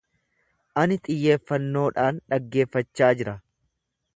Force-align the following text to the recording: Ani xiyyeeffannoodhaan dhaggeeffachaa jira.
Ani 0.83 0.97
xiyyeeffannoodhaan 1.09 2.21
dhaggeeffachaa 2.33 3.13
jira. 3.21 3.37